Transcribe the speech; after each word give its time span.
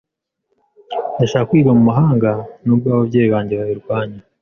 Ndashaka 1.15 1.47
kwiga 1.49 1.71
mu 1.77 1.83
mahanga, 1.89 2.29
nubwo 2.65 2.87
ababyeyi 2.95 3.27
banjye 3.33 3.53
babirwanya. 3.59 4.19